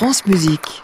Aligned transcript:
France 0.00 0.24
Musique. 0.24 0.82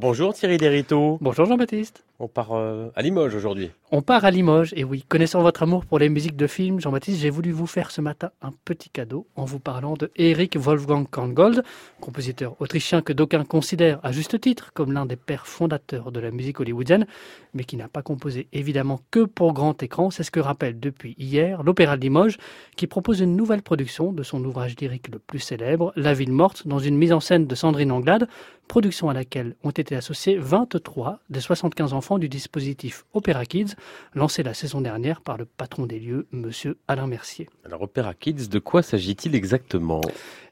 Bonjour 0.00 0.32
Thierry 0.32 0.56
Derito. 0.56 1.18
Bonjour 1.20 1.44
Jean-Baptiste. 1.44 2.05
On 2.18 2.28
part 2.28 2.52
euh, 2.52 2.88
à 2.94 3.02
Limoges 3.02 3.34
aujourd'hui. 3.34 3.70
On 3.92 4.00
part 4.00 4.24
à 4.24 4.30
Limoges, 4.30 4.72
et 4.74 4.84
oui, 4.84 5.04
connaissant 5.06 5.42
votre 5.42 5.62
amour 5.62 5.84
pour 5.84 5.98
les 5.98 6.08
musiques 6.08 6.34
de 6.34 6.46
films, 6.46 6.80
Jean-Baptiste, 6.80 7.20
j'ai 7.20 7.30
voulu 7.30 7.52
vous 7.52 7.66
faire 7.66 7.90
ce 7.90 8.00
matin 8.00 8.30
un 8.40 8.50
petit 8.64 8.88
cadeau 8.88 9.26
en 9.36 9.44
vous 9.44 9.60
parlant 9.60 9.94
de 9.94 10.10
Erich 10.16 10.56
Wolfgang 10.56 11.06
Korngold, 11.08 11.62
compositeur 12.00 12.56
autrichien 12.60 13.02
que 13.02 13.12
d'aucuns 13.12 13.44
considèrent 13.44 14.00
à 14.02 14.12
juste 14.12 14.40
titre 14.40 14.72
comme 14.72 14.92
l'un 14.92 15.04
des 15.04 15.16
pères 15.16 15.46
fondateurs 15.46 16.10
de 16.10 16.18
la 16.18 16.30
musique 16.30 16.58
hollywoodienne, 16.58 17.06
mais 17.52 17.64
qui 17.64 17.76
n'a 17.76 17.88
pas 17.88 18.02
composé 18.02 18.48
évidemment 18.52 19.00
que 19.10 19.24
pour 19.24 19.52
grand 19.52 19.80
écran. 19.82 20.10
C'est 20.10 20.22
ce 20.22 20.30
que 20.30 20.40
rappelle 20.40 20.80
depuis 20.80 21.14
hier 21.18 21.62
l'Opéra 21.62 21.96
de 21.96 22.02
Limoges, 22.02 22.38
qui 22.76 22.86
propose 22.86 23.20
une 23.20 23.36
nouvelle 23.36 23.62
production 23.62 24.12
de 24.12 24.22
son 24.22 24.42
ouvrage 24.44 24.74
lyrique 24.80 25.08
le 25.12 25.18
plus 25.18 25.40
célèbre, 25.40 25.92
La 25.96 26.14
ville 26.14 26.32
morte, 26.32 26.66
dans 26.66 26.78
une 26.78 26.96
mise 26.96 27.12
en 27.12 27.20
scène 27.20 27.46
de 27.46 27.54
Sandrine 27.54 27.92
Anglade, 27.92 28.26
production 28.68 29.08
à 29.08 29.14
laquelle 29.14 29.54
ont 29.62 29.70
été 29.70 29.94
associés 29.94 30.36
23 30.38 31.20
des 31.30 31.40
75 31.40 31.92
enfants 31.92 32.05
du 32.18 32.28
dispositif 32.28 33.04
Opera 33.12 33.44
Kids, 33.44 33.74
lancé 34.14 34.42
la 34.42 34.54
saison 34.54 34.80
dernière 34.80 35.20
par 35.20 35.36
le 35.36 35.44
patron 35.44 35.86
des 35.86 35.98
lieux, 35.98 36.26
Monsieur 36.30 36.78
Alain 36.86 37.06
Mercier. 37.08 37.48
Alors 37.64 37.82
Opera 37.82 38.14
Kids, 38.14 38.48
de 38.48 38.58
quoi 38.60 38.82
s'agit-il 38.82 39.34
exactement? 39.34 40.00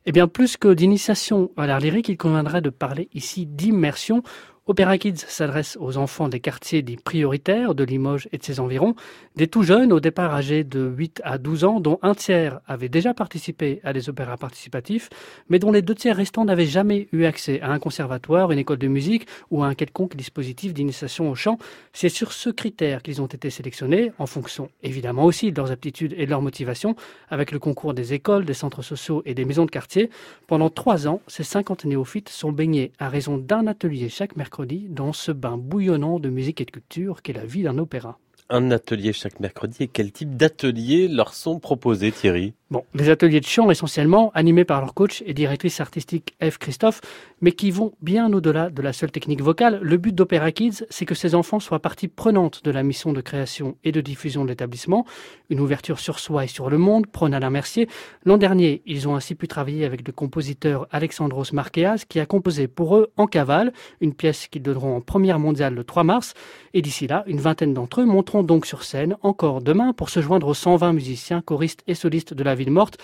Eh 0.07 0.13
bien, 0.13 0.29
plus 0.29 0.57
que 0.57 0.75
d'initiation 0.75 1.51
à 1.57 1.67
l'art 1.67 1.81
lyrique, 1.81 2.09
il 2.09 2.17
conviendrait 2.17 2.61
de 2.61 2.71
parler 2.71 3.09
ici 3.15 3.47
d'immersion 3.47 4.23
Opéra 4.67 4.97
Kids 4.97 5.27
s'adresse 5.29 5.77
aux 5.79 5.99
enfants 5.99 6.31
des 6.31 6.41
quartiers 6.41 6.81
dits 6.81 6.97
prioritaires 6.97 7.75
de 7.75 7.85
Limoges 7.85 8.31
et 8.33 8.39
de 8.39 8.43
ses 8.43 8.61
environs, 8.61 8.95
des 9.37 9.47
tout 9.47 9.63
jeunes 9.63 9.93
au 9.93 10.01
départ 10.01 10.35
âgés 10.35 10.65
de 10.65 10.81
8 10.81 11.21
à 11.23 11.37
12 11.37 11.65
ans, 11.65 11.81
dont 11.81 11.99
un 12.01 12.15
tiers 12.15 12.61
avait 12.67 12.89
déjà 12.89 13.13
participé 13.13 13.83
à 13.85 13.93
des 13.93 14.09
opéras 14.09 14.39
participatifs, 14.39 15.11
mais 15.51 15.59
dont 15.59 15.71
les 15.71 15.83
deux 15.83 15.95
tiers 15.95 16.17
restants 16.17 16.47
n'avaient 16.47 16.65
jamais 16.65 17.09
eu 17.13 17.25
accès 17.25 17.61
à 17.61 17.73
un 17.73 17.79
conservatoire, 17.79 18.53
une 18.53 18.59
école 18.59 18.79
de 18.79 18.89
musique 18.89 19.27
ou 19.51 19.63
à 19.63 19.67
un 19.67 19.75
quelconque 19.75 20.17
dispositif 20.17 20.73
d'initiation 20.73 21.31
au 21.31 21.35
chant. 21.35 21.59
C'est 21.93 22.09
sur 22.09 22.33
ce 22.33 22.49
critère 22.49 23.03
qu'ils 23.03 23.21
ont 23.21 23.27
été 23.27 23.51
sélectionnés, 23.51 24.13
en 24.19 24.25
fonction 24.25 24.71
évidemment 24.83 25.27
aussi 25.27 25.53
de 25.53 25.59
leurs 25.59 25.73
aptitudes 25.73 26.15
et 26.17 26.25
de 26.25 26.31
leur 26.31 26.41
motivation, 26.41 26.97
avec 27.29 27.53
le 27.53 27.59
concours 27.59 27.93
des 27.93 28.15
écoles, 28.15 28.47
des 28.47 28.55
centres 28.55 28.81
sociaux 28.81 29.21
et 29.27 29.35
des 29.35 29.45
maisons 29.45 29.67
de 29.67 29.71
quartier. 29.71 30.09
Pendant 30.47 30.71
trois 30.71 31.07
ans, 31.07 31.21
ces 31.27 31.45
50 31.45 31.85
néophytes 31.85 32.31
sont 32.31 32.51
baignés 32.51 32.93
à 32.99 33.11
raison 33.11 33.37
d'un 33.37 33.67
atelier 33.67 34.09
chaque 34.09 34.37
mercredi 34.37 34.54
dans 34.89 35.13
ce 35.13 35.33
bain 35.33 35.57
bouillonnant 35.57 36.21
de 36.21 36.29
musique 36.29 36.61
et 36.61 36.65
de 36.65 36.71
culture 36.71 37.23
qu'est 37.23 37.33
la 37.33 37.45
vie 37.45 37.63
d'un 37.63 37.79
opéra. 37.79 38.19
Un 38.51 38.71
atelier 38.71 39.13
chaque 39.13 39.41
mercredi 39.41 39.85
et 39.85 39.89
quel 39.89 40.13
type 40.13 40.37
d'ateliers 40.37 41.09
leur 41.09 41.35
sont 41.35 41.59
proposés 41.59 42.13
Thierry? 42.13 42.55
Bon, 42.75 42.85
des 42.93 43.09
ateliers 43.09 43.39
de 43.39 43.47
chant 43.47 43.71
essentiellement, 43.71 44.33
animés 44.35 44.65
par 44.65 44.81
leur 44.81 44.95
coach 44.95 45.23
et 45.27 45.33
directrice 45.33 45.79
artistique 45.79 46.35
Eve 46.41 46.59
Christophe, 46.59 47.03
mais 47.41 47.53
qui 47.53 47.71
vont 47.71 47.93
bien 48.03 48.33
au-delà 48.33 48.69
de 48.69 48.83
la 48.83 48.93
seule 48.93 49.13
technique 49.13 49.43
vocale. 49.43 49.79
Le 49.81 49.97
but 49.97 50.13
d'Opéra 50.13 50.51
Kids, 50.51 50.85
c'est 50.91 51.05
que 51.05 51.15
ces 51.15 51.37
enfants 51.37 51.61
soient 51.61 51.79
partie 51.79 52.09
prenante 52.09 52.65
de 52.65 52.73
la 52.73 52.83
mission 52.83 53.13
de 53.13 53.21
création 53.21 53.77
et 53.85 53.93
de 53.93 54.01
diffusion 54.01 54.43
de 54.43 54.49
l'établissement. 54.49 55.07
Une 55.51 55.61
ouverture 55.61 56.01
sur 56.01 56.19
soi 56.19 56.47
et 56.47 56.49
sur 56.49 56.69
le 56.69 56.77
monde, 56.77 57.07
prône 57.07 57.33
Alain 57.33 57.51
Mercier. 57.51 57.89
L'an 58.25 58.39
dernier, 58.39 58.83
ils 58.87 59.07
ont 59.07 59.15
ainsi 59.15 59.37
pu 59.37 59.47
travailler 59.47 59.85
avec 59.85 60.05
le 60.05 60.13
compositeur 60.13 60.89
Alexandros 60.91 61.53
Marqueas, 61.53 62.03
qui 62.09 62.19
a 62.19 62.27
composé 62.27 62.67
pour 62.67 62.97
eux 62.97 63.13
En 63.17 63.29
cavale, 63.29 63.73
une 64.01 64.15
pièce 64.15 64.49
qu'ils 64.49 64.63
donneront 64.63 64.97
en 64.97 65.01
première 65.01 65.39
mondiale 65.39 65.75
le 65.75 65.85
3 65.85 66.03
mars. 66.03 66.35
Et 66.73 66.83
d'ici 66.83 67.07
là, 67.07 67.23
une 67.29 67.39
vingtaine 67.39 67.73
d'entre 67.73 68.01
eux 68.01 68.05
monteront 68.05 68.43
donc 68.43 68.67
sur 68.67 68.83
scène 68.83 69.17
encore 69.23 69.61
demain 69.61 69.93
pour 69.93 70.09
se 70.09 70.21
joindre 70.21 70.49
aux 70.49 70.55
120 70.55 70.93
musiciens, 70.93 71.41
choristes 71.41 71.85
et 71.87 71.95
solistes 71.95 72.35
de 72.35 72.43
la 72.43 72.57
ville 72.57 72.64
morte. 72.71 72.99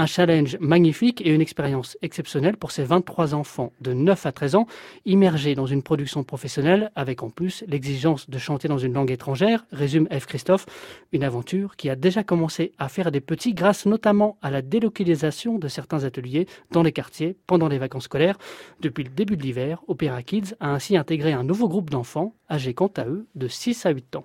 Un 0.00 0.06
challenge 0.06 0.56
magnifique 0.60 1.20
et 1.22 1.30
une 1.30 1.40
expérience 1.40 1.98
exceptionnelle 2.02 2.56
pour 2.56 2.70
ces 2.70 2.84
23 2.84 3.34
enfants 3.34 3.72
de 3.80 3.92
9 3.92 4.26
à 4.26 4.30
13 4.30 4.54
ans, 4.54 4.68
immergés 5.06 5.56
dans 5.56 5.66
une 5.66 5.82
production 5.82 6.22
professionnelle 6.22 6.92
avec 6.94 7.24
en 7.24 7.30
plus 7.30 7.64
l'exigence 7.66 8.30
de 8.30 8.38
chanter 8.38 8.68
dans 8.68 8.78
une 8.78 8.92
langue 8.92 9.10
étrangère, 9.10 9.66
résume 9.72 10.06
F. 10.16 10.26
Christophe, 10.26 10.66
une 11.10 11.24
aventure 11.24 11.74
qui 11.74 11.90
a 11.90 11.96
déjà 11.96 12.22
commencé 12.22 12.70
à 12.78 12.88
faire 12.88 13.10
des 13.10 13.20
petits 13.20 13.54
grâce 13.54 13.86
notamment 13.86 14.38
à 14.40 14.52
la 14.52 14.62
délocalisation 14.62 15.58
de 15.58 15.66
certains 15.66 16.04
ateliers 16.04 16.46
dans 16.70 16.84
les 16.84 16.92
quartiers 16.92 17.36
pendant 17.48 17.66
les 17.66 17.78
vacances 17.78 18.04
scolaires. 18.04 18.38
Depuis 18.78 19.02
le 19.02 19.10
début 19.10 19.36
de 19.36 19.42
l'hiver, 19.42 19.82
Opera 19.88 20.22
Kids 20.22 20.54
a 20.60 20.70
ainsi 20.70 20.96
intégré 20.96 21.32
un 21.32 21.42
nouveau 21.42 21.68
groupe 21.68 21.90
d'enfants, 21.90 22.36
âgés 22.48 22.72
quant 22.72 22.92
à 22.96 23.04
eux 23.06 23.26
de 23.34 23.48
6 23.48 23.84
à 23.84 23.90
8 23.90 24.14
ans. 24.14 24.24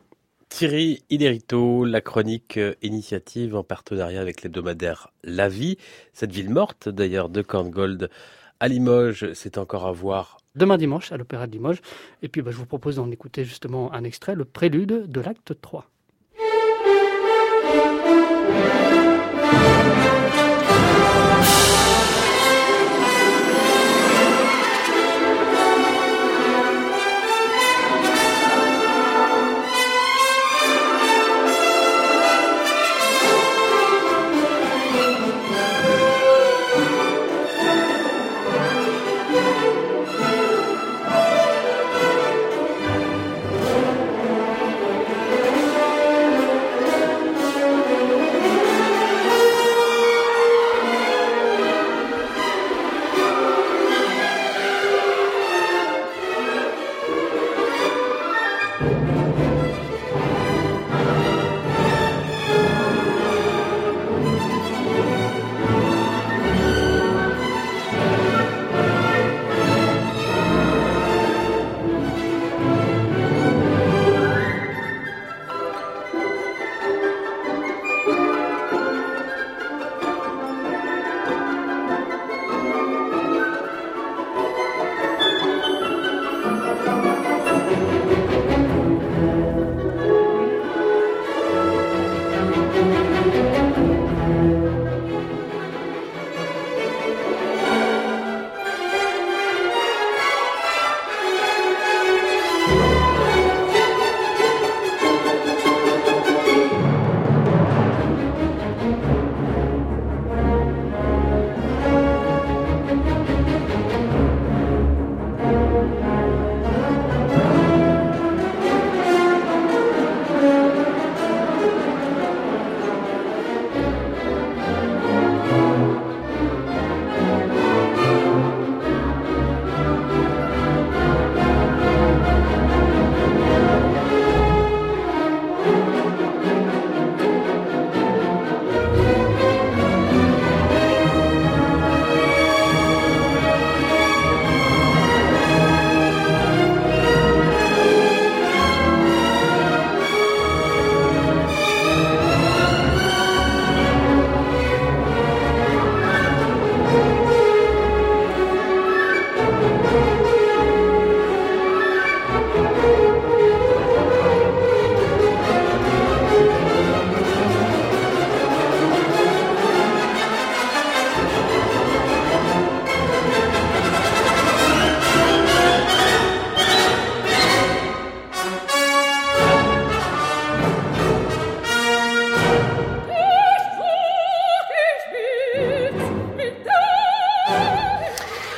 Thierry 0.56 1.04
Iderito, 1.10 1.84
la 1.84 2.00
chronique 2.00 2.58
euh, 2.58 2.76
initiative 2.84 3.56
en 3.56 3.64
partenariat 3.64 4.22
avec 4.22 4.44
l'hebdomadaire 4.44 5.12
La 5.24 5.50
Vie. 5.50 5.80
Cette 6.14 6.32
ville 6.32 6.52
morte 6.52 6.90
d'ailleurs 6.90 7.30
de 7.30 7.42
Korngold 7.42 8.12
à 8.60 8.68
Limoges, 8.68 9.34
c'est 9.34 9.58
encore 9.58 9.88
à 9.88 9.92
voir. 9.92 10.38
Demain 10.54 10.78
dimanche 10.78 11.12
à 11.12 11.18
l'Opéra 11.18 11.48
de 11.48 11.54
Limoges. 11.54 11.82
Et 12.22 12.28
puis 12.28 12.44
bah, 12.44 12.52
je 12.52 12.58
vous 12.58 12.68
propose 12.68 12.98
d'en 12.98 13.10
écouter 13.10 13.46
justement 13.46 13.92
un 13.94 14.04
extrait, 14.04 14.36
le 14.36 14.46
prélude 14.46 15.08
de 15.08 15.22
l'acte 15.22 15.60
3. 15.60 15.90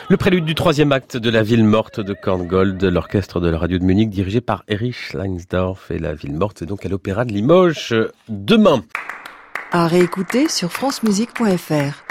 Le 0.08 0.18
prélude 0.18 0.46
du 0.46 0.54
troisième 0.54 0.92
acte 0.92 1.18
de 1.18 1.32
La 1.32 1.42
Ville 1.42 1.64
Morte 1.64 2.00
de 2.00 2.14
Korngold, 2.14 2.84
l'orchestre 2.84 3.40
de 3.40 3.50
la 3.50 3.58
radio 3.58 3.80
de 3.80 3.84
Munich 3.84 4.12
dirigé 4.12 4.40
par 4.40 4.64
Erich 4.68 5.14
Leinsdorf 5.14 5.90
et 5.90 5.98
La 5.98 6.14
Ville 6.14 6.36
Morte, 6.36 6.58
c'est 6.60 6.68
donc 6.68 6.86
à 6.86 6.90
l'Opéra 6.90 7.26
de 7.26 7.32
Limoges 7.32 7.96
demain. 8.30 8.84
À 9.72 9.88
réécouter 9.88 10.48
sur 10.48 10.72
francemusique.fr. 10.72 12.05